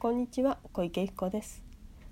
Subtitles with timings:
[0.00, 1.60] こんにちは小池彦です。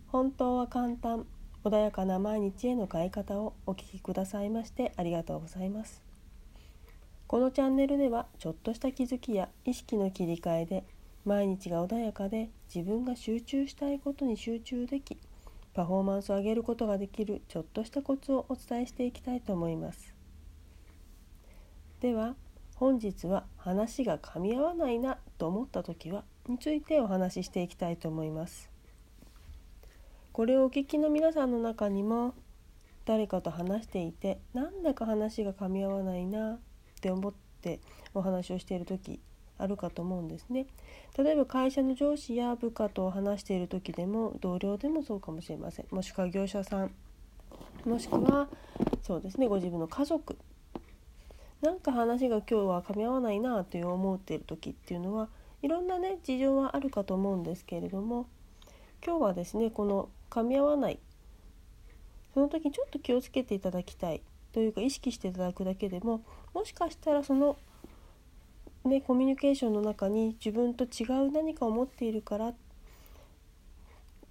[0.09, 1.25] 本当は簡単
[1.63, 6.03] 穏やかな毎日への変え方をお聞きくださいましてありがとうございます。
[7.29, 10.83] このチャンネルではちょっとした気づきや意識の切り替えで
[11.25, 15.17] 毎日が穏やかで自分が集中したいことに集中でき
[15.73, 20.13] パフォーマンスを上げることができるちょっとしたコツをお伝えしていきたいと思います。
[22.01, 22.35] では
[22.75, 28.71] 本日は話が噛み合わないなと思った時はについてお話ししていきたいと思います。
[30.33, 32.35] これをお聞きの皆さんの中にも
[33.07, 36.59] 誰かと話していてなんだか話が噛み合わないなっ
[37.01, 37.81] て思って
[38.13, 39.21] お話をしている時
[39.59, 40.67] あるかと思うんですね。
[41.17, 45.87] 例えば会社の上司や部下と話している時でも同僚でもそうかもしれません。
[45.91, 46.91] もしくは業者さん。
[47.85, 48.49] もしくは
[49.03, 50.37] そうですねご自分の家族。
[51.63, 55.31] なんか話が今日は噛み合わないなという思っている時っていうのは
[55.63, 58.27] いろんなね事情はあるかと思うんですけれども
[59.05, 60.99] 今日はですねこの噛み合わない
[62.35, 66.23] その時ちょっと気をつけていただきたいというか意識していただくだけでも
[66.55, 67.57] もしかしたらその
[68.85, 72.53] ねコミュニケーションの中に自分と違う何かを持っているから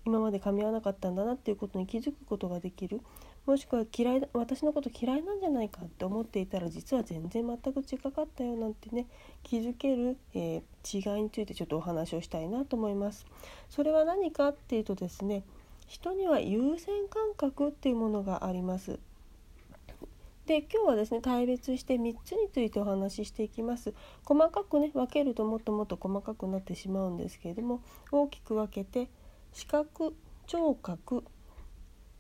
[0.06, 3.02] 今まで噛み合わなかったんだなっていうことに気づくことができる。
[3.46, 9.06] もしくは嫌い私のこと嫌いなんじゃないかって思っていたら実は全然全く違かったよなんてね
[9.44, 13.26] 気づける、えー、違いについてちょっとお話をしたいなと思います。
[13.70, 15.44] それは何かっていうとですね
[15.88, 19.00] 人には優先感覚っていうものがあります。
[20.48, 29.10] で今日はですね大別して3つについてお話ししていきます細かくね分けるともっともっと細かくなってしまうんですけれども大きく分けて
[29.54, 30.14] 視覚
[30.46, 31.24] 聴覚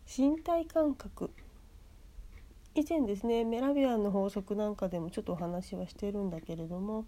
[0.06, 1.32] 身体感覚。
[2.76, 7.06] 以前ですねメラビアンの法則なんかでもちょっとお話はしてるんだけれども、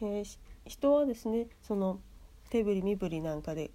[0.00, 2.00] えー、人はですねその
[2.48, 3.70] 手振り身振りなんかで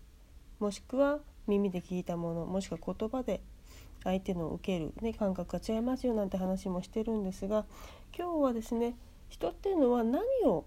[0.60, 3.42] もしくは耳で聞いたものもしくは言葉で
[4.04, 7.66] 相手の受ける、ね、感覚が違いますよなんて話もしてるんですが
[8.18, 8.96] 今日はですね
[9.30, 10.66] 人っていうのは何を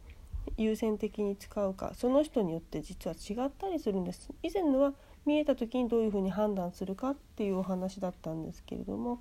[0.57, 4.31] 優先的に使うかその人によって実は違ったりするんです。
[4.43, 4.93] 以前のは
[5.27, 9.21] 見えた時にどういうふうに判断するかっていうお話だったんですけれども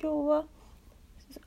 [0.00, 0.44] 今日は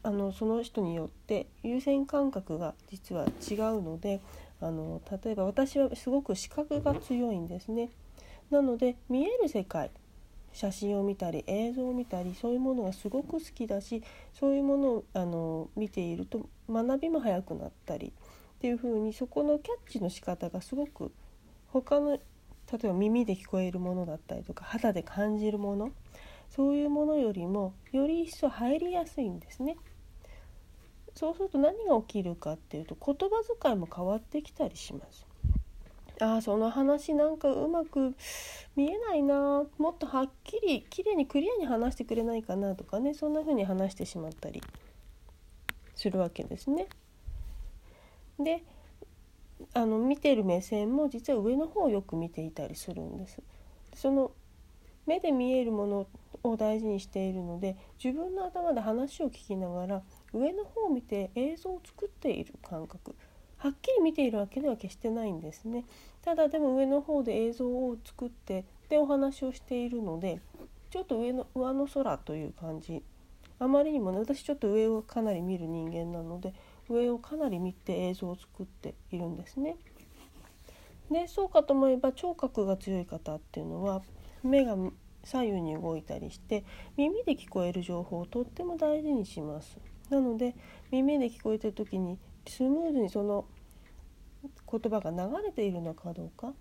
[0.03, 4.21] あのその人によって優先感覚が実は違うので
[4.61, 7.89] あの例えば私はすごく視覚が強いんですね。
[8.49, 9.89] なので見える世界
[10.53, 14.03] 写真を見たり映像を見たりそういうものがすごく好きだし
[14.33, 18.13] そういうものをあの見ていると学びも早くなったり
[18.55, 21.11] っていう風にそこのキャッチの仕方がすごく
[21.67, 22.19] 他の
[22.73, 25.91] 例えば耳で聞こえるものだったりとか肌で感じるもの
[26.49, 29.77] そういうものよりもより一層入りやすいんですね。
[31.13, 35.27] そうすると何が起きるかっていうと言葉遣いも変わってきたりします。
[36.19, 38.15] ああその話なんかうまく
[38.75, 44.63] 見えないなもっとはっきりきれいにクリアに話してくれないかなとかねそんな風に話してしまったり
[45.93, 46.87] するわけですね。
[48.39, 48.63] で
[49.73, 53.41] あの見てる目線も実は上の方をよく見ていたりするんです。
[53.95, 54.31] その
[55.05, 56.07] 目で見えるもの
[56.43, 60.01] を大事にしているので自分の頭で話を聞きながら
[60.33, 63.15] 上の方を見て映像を作っている感覚。
[63.57, 65.85] はっきり見ているわけでは決してないんですね。
[66.21, 70.41] ただでも上の方で映像を作ってでお話をしているので
[70.89, 73.03] ちょっと上の上の空という感じ。
[73.59, 76.53] あまりにもね私ちょっと上をかなり見る人間なので
[76.93, 79.77] 上をかなり見て映像を作っているんですね。
[81.11, 84.01] でそうかと思えば聴覚が強い方っていうのは
[84.43, 84.75] 目が
[85.23, 86.63] 左右に動いたりして
[86.97, 89.77] 耳で聞こえる情報をとっても大事にします。
[90.09, 90.55] なので
[90.91, 92.17] 耳で聞こえてる時に
[92.47, 93.45] スムーズにその
[94.69, 96.53] 言葉が流れているのかどうか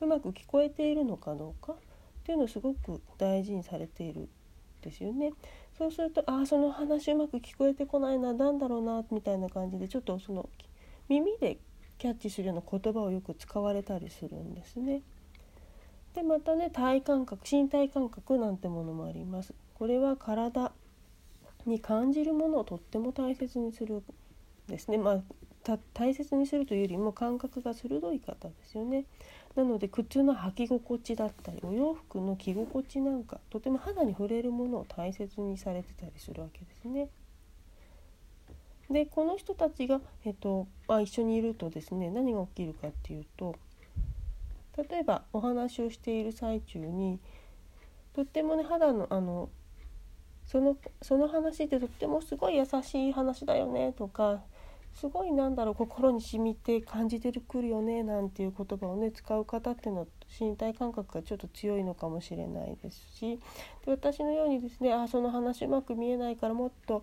[0.00, 1.76] うまく聞こえているのかどうかっ
[2.24, 4.28] ていうのをすごく大事にされているん
[4.82, 5.32] ですよね。
[5.80, 10.46] そうするとああその話うまく聞こえてこないな何だろうなみたいな感じでちょっとその
[11.08, 11.56] 耳で
[11.96, 15.00] キャッチするような言葉をよく使われたりするんですね。
[16.14, 19.54] でまたね体感覚身体感覚なんてものもあります。
[19.72, 20.70] これは体
[21.64, 24.02] に感じるものをとっても大切にする
[24.66, 24.98] ですね。
[24.98, 29.06] まあ大切にするというよりも感覚が鋭い方ですよね。
[29.56, 37.08] なので靴の履き心地だったりお洋服の着心地なんかとても肌に触れるものを大切にされてたりするわけですね。
[38.90, 43.54] でこの人たちが、えっとまあ、一緒にいるとですね何が起きるかっていうと
[44.76, 47.20] 例えばお話をしている最中に
[48.14, 49.48] とってもね肌のあの
[50.44, 54.40] そのその話ってとってもすごい優しい話だよねとか
[54.94, 60.06] すごいなんだろう心に染みて感じてるくるよねなんていう言葉をね使う方っていうのは
[60.38, 63.38] 身体感覚がちょっと強いのかもしれないですし。
[63.84, 67.02] で私のようにですねあその話うまく見えないからもっと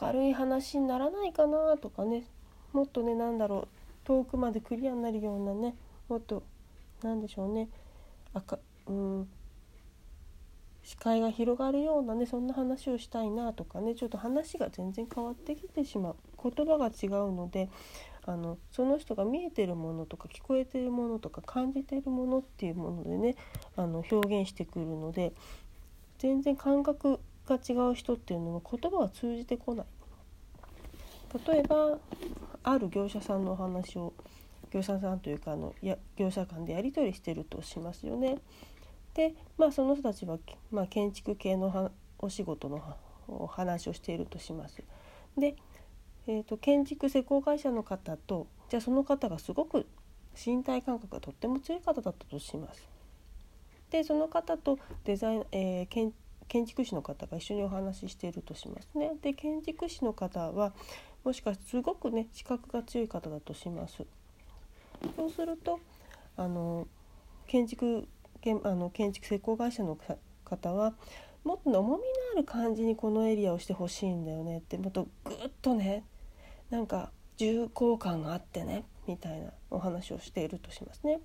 [0.00, 2.24] 明るい話にならないかなとかね
[2.72, 3.68] もっとね何だろう
[4.04, 5.74] 遠くまでクリアになるようなね
[6.08, 6.42] もっと
[7.02, 7.68] 何でしょうね
[8.32, 9.28] 赤うん
[10.84, 17.70] 視界が広がるようなねそんな話をしたいなとかねちょっと話が全然変わってきてしまう言葉が違うので
[18.26, 23.34] あのその人が見えてるものとか聞こえてるものとか感じてるものっていうものでね
[23.76, 25.32] あの表現してくるので
[26.18, 29.86] 全然感覚が違う人っていうのは言葉が通じてこない。
[31.46, 31.98] 例えば
[32.62, 34.14] ある業者さんのお話を
[34.70, 38.38] 業者さんというかあのや業者間でやり取りしてるとしますよね。
[39.14, 40.38] でまあその人たちは、
[40.70, 42.82] まあ、建築系のお仕事の
[43.28, 44.82] お話をしているとします。
[45.38, 45.56] で、
[46.26, 49.86] えーと、建築施工会社の方とじゃあその方がすごく
[50.34, 52.88] 身体感覚がとっても強い方だったとします。
[53.90, 56.12] でその方とデザイン、えー、建
[56.48, 59.12] 建築士の方が一緒にお話ししているとしますね。
[59.22, 60.72] で建築士の方は
[61.24, 64.04] もしかしてすごくね視覚が強い方だとします。
[65.16, 65.80] そうすると
[66.36, 66.86] あの
[67.46, 68.08] 建築
[68.52, 69.98] あの建築施工会社の
[70.44, 70.94] 方は
[71.44, 72.02] もっと重みの
[72.34, 76.04] ある感じにこのエリアをしてほしいんだよねってもっとグッとね
[76.70, 81.20] なんか重厚感があってねみたいなお話をしているとしますね。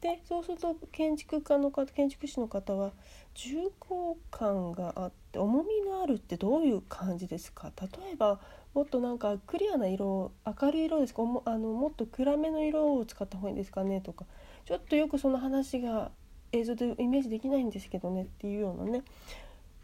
[0.00, 2.92] でそうすると建築家の方建築士の方は
[3.34, 7.72] 重厚感があって重みのあるってどういう感じですか？
[7.80, 8.38] 例えば
[8.74, 11.22] もっとなんかクリアな色明るい色ですか？
[11.22, 14.02] もあのもっと暗めの色を使った方がいいですかね？
[14.02, 14.26] とか
[14.66, 16.10] ちょっとよくその話が
[16.54, 19.02] 映像でイメージできないんですけどねっていうようなね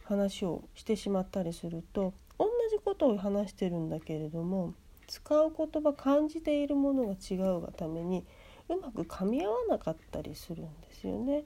[0.04, 4.74] 話をしてしまったりすると同じことを話してるんだけれども
[5.08, 8.24] 使う言葉感じているものが違うがために
[8.68, 11.42] うまく噛み合わなかったりするんですよね。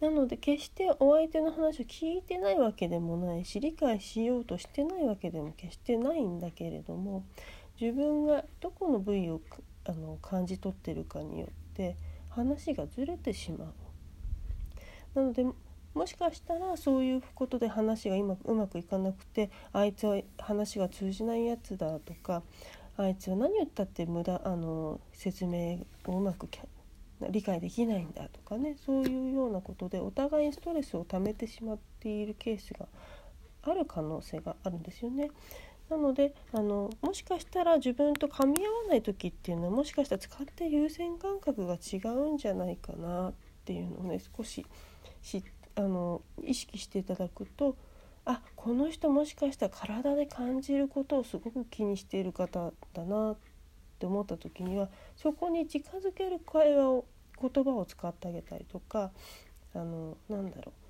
[0.00, 7.24] なので決してお相手の話を聞いてないわけでもないし理解しようとしてないわけでも決してないんだけれども
[7.80, 9.40] 自分がどこの部位を
[9.86, 11.96] あの感じ取ってるかによって
[12.28, 13.83] 話がずれてしまう。
[15.14, 15.44] なので
[15.94, 22.42] もしかしたらそういうことで話が今うまくいかなくてあいつは話が通じないやつだとか
[22.96, 26.48] あいつは何言ったって無駄あの説明をうまく
[27.30, 32.86] 理解できないんだとかねそういうようなことでお互いストレスを溜めてしまっているケースが
[33.62, 35.30] ある可能性があるんですよね。
[35.88, 43.32] なのであのもしかしたら自分と噛み合わない時っていうのはもしかしたら使って優先感覚が違うんじゃないかなっ
[43.64, 44.64] ていうのをね少し
[45.24, 45.42] し
[45.74, 47.76] あの意識していただくと
[48.24, 53.36] あこの人もしかしたら体で感じることをすごく気にしている方だなっ
[53.98, 57.04] て思った時にはそこに近づける会話を
[57.40, 59.10] 言葉を使ってあげたりとか
[59.74, 60.84] あのなんだろう。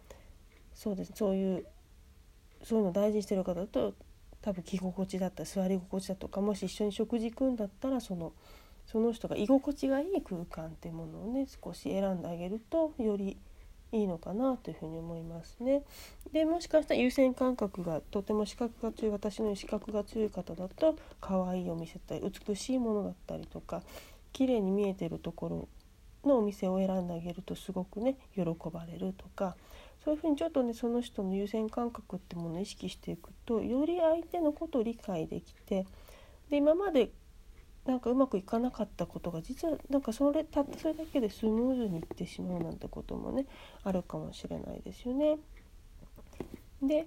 [0.74, 1.12] そうです。
[1.14, 1.66] そういう
[2.62, 3.94] そういうのを大事にしてる方だと
[4.42, 8.32] 多分着心地だったり座り心地だとかもし一緒に食事行くんだったらその
[8.86, 13.38] その人が居心地がいい空間っていうものをね少し選んであげるとより
[13.94, 15.82] いいのかなというふに思いますね。
[16.32, 23.82] でもしかしたら優先感覚がとても視覚が強い私の視覚が強い方だと可愛いお店だったり美しいものだったりとか
[24.32, 25.68] 綺麗に見えてるところ
[26.28, 28.42] のお店を選んであげるとすごくね喜
[28.72, 29.56] ばれるとか
[30.04, 35.86] そういうふうにちょっとねその人の優先感覚ってものを意識していくとより相手のことを理解できて
[36.50, 37.10] で今まで
[37.86, 43.46] なんかうまくいかなかったことが実はなんかそれたったそれだけでスムーズにいってしまうなんてこともね
[43.82, 45.38] あるかもしれないですよね。
[46.82, 47.06] で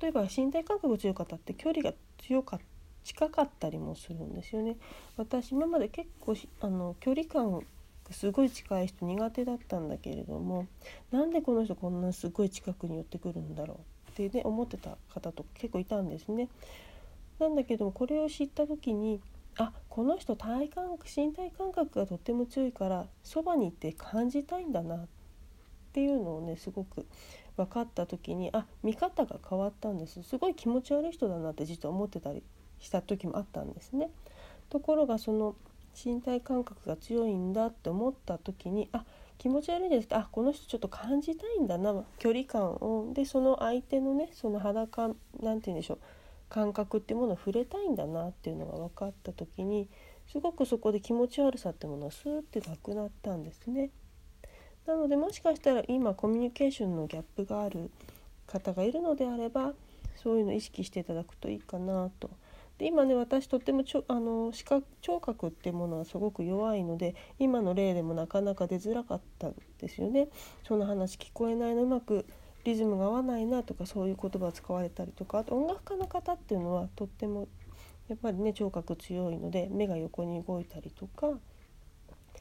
[0.00, 2.60] 例えば身体感覚強い方って距離が強か
[3.04, 4.76] 近かったりもするんですよね。
[5.16, 7.60] 私今まで結構あの距離感が
[8.10, 10.66] すごい近い人苦手だったんだけれども
[11.10, 16.48] なんでこの人こんなすごい近くに寄ってくるんだろうってね思ってた方と結構いたんですね。
[17.38, 19.20] なんだけどもこれを知った時に
[19.58, 25.06] あこの人体感身体感覚がとっても強いからそばに行って感じたいんだなっ
[25.92, 27.06] ていうのをねすごく
[27.56, 32.42] 分かった時にあ見方が変わったんですすごい気持ち悪い人だなって実は思ってたり
[32.78, 34.10] した時もあったんですね。
[34.70, 35.56] ところがその
[36.04, 39.04] 身体感覚が強いんだって思った時にあ
[39.38, 45.98] 気持ち悪いですあこの人ちょっと感じたいんだな距離感をでその相手のねその裸なんて言うんでしょう
[46.48, 49.88] 感覚っていうものを触れたいんだなっていうのが分かった時に
[50.30, 53.90] すごくそこで気持ち悪さってものはスーッてなくなったんですね。
[54.86, 57.90] なのでもしかしたら今コミュニケーションのギャップがある
[58.46, 59.74] 方がいるのであれば
[60.16, 62.30] そういうのを意識していただくといいかなと。
[62.78, 70.28] で今ね私とってもちょあの視覚聴覚っていうものはすごく弱いので今の例でもなかなか出づらかったんですよね。
[70.66, 72.24] その話聞こえないのうまく
[72.64, 77.48] リズムが合わないなとかそういう言葉を使われたりとかあと音楽家の方っていうのはとっても
[78.08, 81.38] やっぱりね聴覚強いので目が横に動いたりとか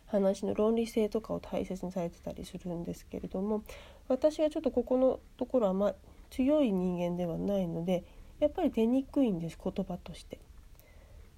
[0.08, 3.64] 話の論理性とかを大切にされてたりするんですけれども
[4.08, 5.94] 私はちょっとここのところは、ま、
[6.32, 8.04] 強い人間ではないので
[8.40, 10.40] やっぱり出にくいんです言葉として。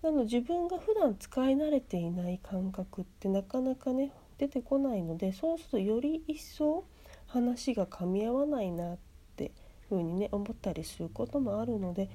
[0.01, 6.85] なの自分が普段使い慣れていない感覚ってなかなかね出てこないのでそうするとより一層
[7.29, 8.97] 話が噛み合わないなっ
[9.35, 9.51] て
[9.87, 12.09] ふうにね思ったりすることもあるので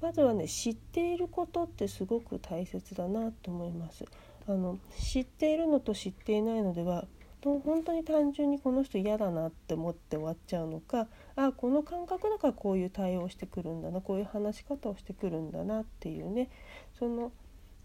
[0.00, 4.04] まずはね知っていることってすごく大切だなと思います。
[4.46, 7.06] あの知っているのと知っていないのでは
[7.42, 11.06] 本当に単純にこの人嫌だなって思って終わっちゃうのか
[11.36, 16.50] あこの感覚だからこういう対応してくるんだなこういう話し方をしてくるんだなっていうね
[16.98, 17.30] その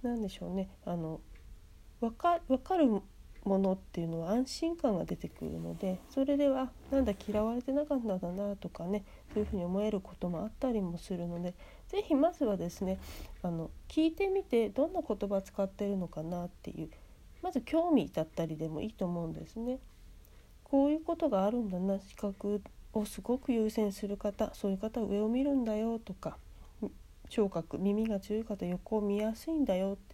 [0.01, 1.21] 何でしょうねあの
[2.01, 2.89] 分か分かる
[3.45, 11.53] ものっていうのは安心感が出てくるのでそれではなんだ嫌われてなかったんだなとかねそういうふうに思えることもあったりもするので
[11.89, 12.99] 是非まずはですね
[13.41, 16.89] あの聞いてみてどんな言葉使ってるのかなっていう
[17.41, 19.79] まず興味だったりでもいいと思うんですね。
[20.63, 22.61] こういうことがあるんだな視覚
[22.93, 26.37] をすごく優先する方そういう方は上を見るんだよとか
[27.29, 30.12] 聴覚耳が強い方横を見やすいんだよって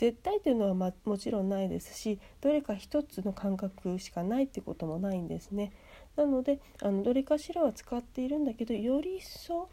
[0.00, 5.72] 絶対というのは、ま、もちろんないですしどれか一つの感覚しかないってこともないんですね。
[6.16, 9.68] なのであのどれかしらは使っているんだけどより一層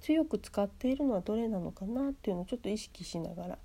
[0.00, 3.58] 強く使っているのはどれなのかなっていうのをちょっと意識しながら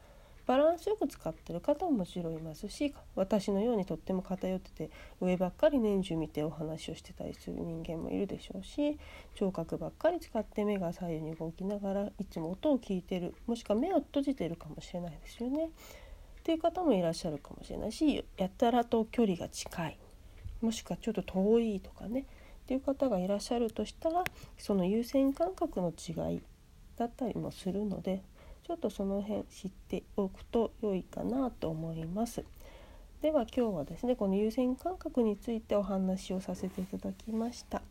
[0.45, 8.97] バランスよく使ってる方ももちろんいますし私のようにとっても偏ってて上ばっかり年中見てお話をしてたりする人間もいるでしょうし
[9.33, 15.65] 聴覚ばっかり使って目が左右に動きながらいつも音を聞いてるもしくは目を閉じてるかもしれないですよね。
[15.65, 19.97] っていう方もいらっしゃるかもしれないしやたらと距離が近い
[20.61, 22.23] もしくはちょっと遠いとかねっ
[22.67, 24.23] ていう方がいらっしゃるとしたら
[24.57, 26.41] その優先感覚の違い
[26.97, 28.21] だったりもするので
[28.65, 32.43] ちょっとその辺知っておくと良いかなと思います。
[33.21, 37.83] では今日はですねこの優先感覚についてお話をさせていただきました。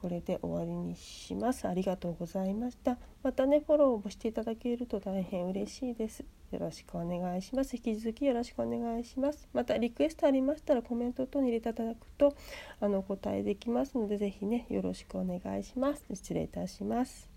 [0.00, 1.66] これで終わりにします。
[1.66, 2.96] ありがとうございました。
[3.24, 6.24] またねフォローをしていただけると大変嬉しいです。
[6.52, 7.74] よろしくお願いします。
[7.74, 9.48] 引き続きよろしくお願いします。
[9.52, 12.36] またリクエストありましたらコメント等に入れていただくと
[12.80, 16.04] あのお答えできますので是非ねよろしくお願いします。
[16.14, 17.29] 失礼いたします。